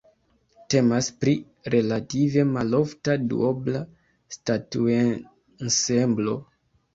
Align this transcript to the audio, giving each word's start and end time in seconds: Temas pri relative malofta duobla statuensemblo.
Temas 0.73 1.09
pri 1.23 1.33
relative 1.75 2.45
malofta 2.53 3.17
duobla 3.33 3.83
statuensemblo. 4.39 6.37